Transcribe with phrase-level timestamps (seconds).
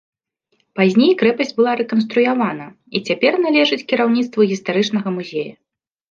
[0.77, 2.65] Пазней крэпасць была рэканструявана
[2.99, 5.53] і цяпер належыць кіраўніцтву гістарычнага музея.